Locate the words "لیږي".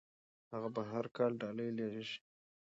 1.77-2.17